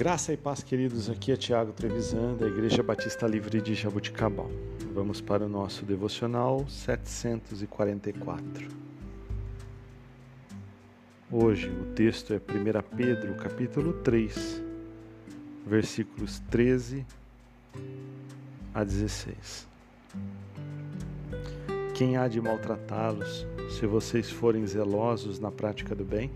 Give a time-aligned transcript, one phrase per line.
[0.00, 1.10] Graça e paz, queridos.
[1.10, 4.50] Aqui é Tiago Trevisan, da Igreja Batista Livre de Jabuticabal.
[4.94, 8.66] Vamos para o nosso devocional 744.
[11.30, 12.40] Hoje o texto é 1
[12.96, 14.62] Pedro, capítulo 3,
[15.66, 17.04] versículos 13
[18.72, 19.68] a 16.
[21.94, 23.46] Quem há de maltratá-los
[23.78, 26.30] se vocês forem zelosos na prática do bem?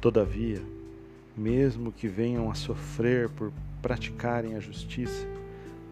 [0.00, 0.62] Todavia,
[1.36, 5.26] mesmo que venham a sofrer por praticarem a justiça,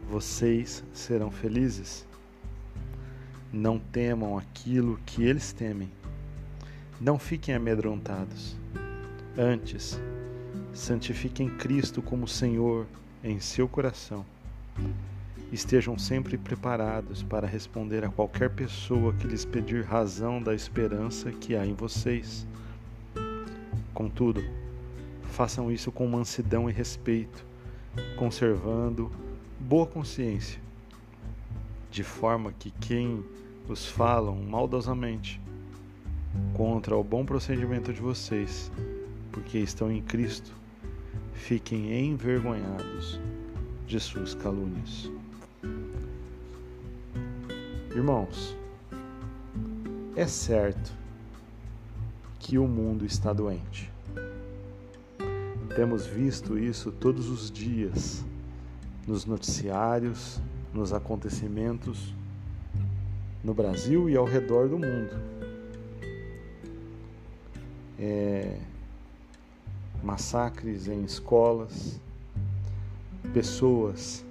[0.09, 2.07] vocês serão felizes.
[3.53, 5.91] Não temam aquilo que eles temem.
[7.01, 8.57] Não fiquem amedrontados.
[9.37, 10.01] Antes,
[10.73, 12.87] santifiquem Cristo como Senhor
[13.23, 14.25] em seu coração.
[15.53, 21.55] Estejam sempre preparados para responder a qualquer pessoa que lhes pedir razão da esperança que
[21.55, 22.47] há em vocês.
[23.93, 24.43] Contudo,
[25.35, 27.45] façam isso com mansidão e respeito,
[28.17, 29.11] conservando
[29.59, 30.61] boa consciência,
[31.91, 33.25] de forma que quem
[33.69, 35.41] os falam maldosamente
[36.55, 38.71] contra o bom procedimento de vocês,
[39.33, 40.55] porque estão em Cristo,
[41.33, 43.21] fiquem envergonhados
[43.89, 45.11] de suas calúnias.
[47.91, 48.57] Irmãos,
[50.15, 50.93] é certo
[52.39, 53.94] que o mundo está doente.
[55.75, 58.25] Temos visto isso todos os dias
[59.09, 60.41] nos noticiários,
[60.73, 62.15] nos acontecimentos
[63.43, 65.11] no Brasil e ao redor do mundo.
[67.99, 68.61] É,
[70.01, 72.01] massacres em escolas,
[73.33, 74.25] pessoas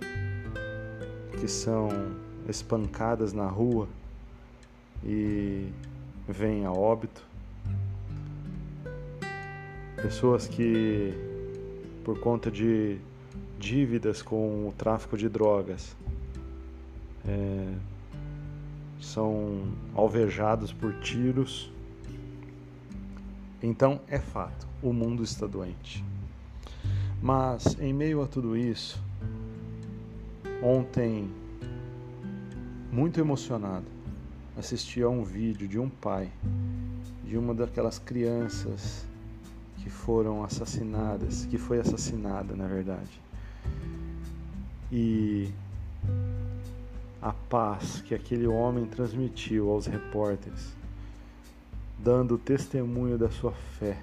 [1.41, 1.89] que são
[2.47, 3.89] espancadas na rua
[5.03, 5.67] e
[6.25, 7.21] vêm a óbito,
[10.02, 11.33] pessoas que
[12.03, 12.97] por conta de
[13.58, 15.95] dívidas com o tráfico de drogas.
[17.25, 17.73] É,
[18.99, 21.71] são alvejados por tiros.
[23.61, 26.03] Então é fato, o mundo está doente.
[27.21, 29.02] Mas em meio a tudo isso,
[30.61, 31.30] ontem,
[32.91, 33.85] muito emocionado,
[34.58, 36.30] assisti a um vídeo de um pai
[37.23, 39.08] de uma daquelas crianças
[39.83, 43.21] que foram assassinadas, que foi assassinada, na verdade.
[44.89, 45.52] E
[47.21, 50.73] a paz que aquele homem transmitiu aos repórteres,
[51.99, 54.02] dando testemunho da sua fé,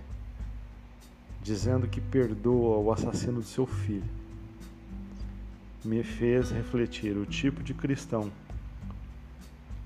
[1.43, 4.05] dizendo que perdoa o assassino do seu filho,
[5.83, 8.31] me fez refletir o tipo de cristão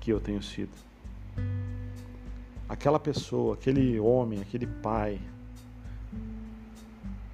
[0.01, 0.73] que eu tenho sido.
[2.67, 5.21] Aquela pessoa, aquele homem, aquele pai,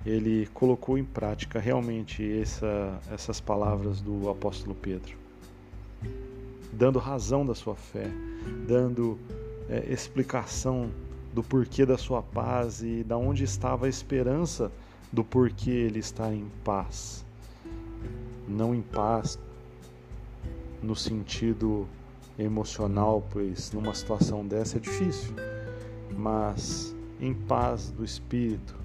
[0.05, 5.15] ele colocou em prática realmente essa, essas palavras do apóstolo Pedro,
[6.73, 8.09] dando razão da sua fé,
[8.67, 9.19] dando
[9.69, 10.89] é, explicação
[11.33, 14.71] do porquê da sua paz e da onde estava a esperança
[15.11, 17.25] do porquê ele está em paz.
[18.47, 19.39] Não em paz
[20.81, 21.87] no sentido
[22.39, 25.33] emocional, pois numa situação dessa é difícil,
[26.17, 28.80] mas em paz do espírito,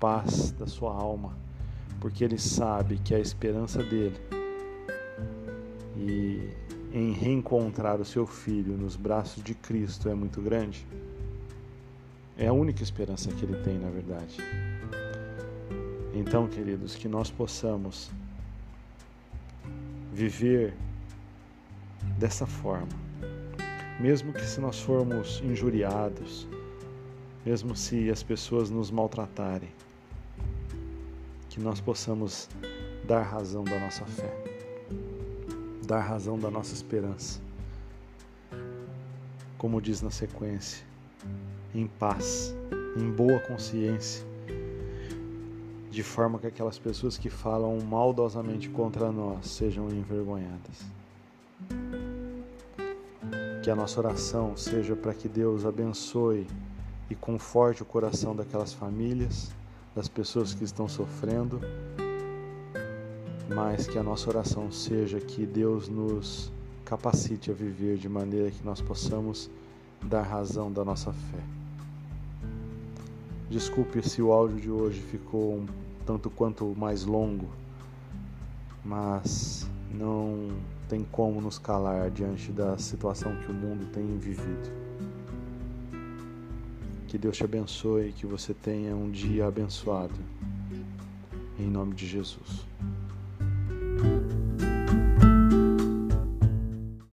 [0.00, 1.36] paz da sua alma,
[2.00, 4.18] porque ele sabe que a esperança dele
[5.94, 6.50] e
[6.92, 10.86] em reencontrar o seu filho nos braços de Cristo é muito grande.
[12.36, 14.38] É a única esperança que ele tem, na verdade.
[16.14, 18.10] Então, queridos, que nós possamos
[20.12, 20.74] viver
[22.18, 22.88] dessa forma,
[24.00, 26.48] mesmo que se nós formos injuriados,
[27.44, 29.70] mesmo se as pessoas nos maltratarem,
[31.50, 32.48] que nós possamos
[33.04, 34.32] dar razão da nossa fé,
[35.84, 37.40] dar razão da nossa esperança.
[39.58, 40.86] Como diz na sequência,
[41.74, 42.54] em paz,
[42.96, 44.24] em boa consciência,
[45.90, 50.84] de forma que aquelas pessoas que falam maldosamente contra nós sejam envergonhadas.
[53.64, 56.46] Que a nossa oração seja para que Deus abençoe
[57.10, 59.52] e conforte o coração daquelas famílias
[60.00, 61.60] das pessoas que estão sofrendo,
[63.54, 66.50] mas que a nossa oração seja que Deus nos
[66.86, 69.50] capacite a viver de maneira que nós possamos
[70.02, 71.42] dar razão da nossa fé.
[73.50, 75.66] Desculpe se o áudio de hoje ficou um
[76.06, 77.50] tanto quanto mais longo,
[78.82, 80.48] mas não
[80.88, 84.79] tem como nos calar diante da situação que o mundo tem vivido.
[87.10, 90.14] Que Deus te abençoe e que você tenha um dia abençoado.
[91.58, 92.69] Em nome de Jesus.